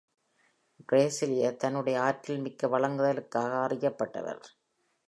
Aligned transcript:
Bracciali 0.87 1.57
தன்னுடைய 1.57 2.01
ஆற்றல் 2.01 2.39
மிக்க 2.39 2.67
வழங்கலுக்காக 2.67 3.53
அறியப்பட்டவர். 3.67 4.43